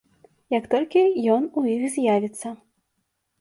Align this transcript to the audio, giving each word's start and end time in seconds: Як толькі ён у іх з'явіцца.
Як 0.53 0.63
толькі 0.71 1.03
ён 1.35 1.45
у 1.61 1.65
іх 1.75 1.85
з'явіцца. 1.97 2.47